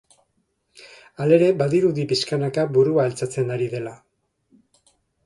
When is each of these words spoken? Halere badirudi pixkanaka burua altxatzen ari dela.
Halere 1.25 1.49
badirudi 1.59 2.05
pixkanaka 2.11 2.63
burua 2.79 3.05
altxatzen 3.11 3.53
ari 3.57 3.69
dela. 3.75 3.93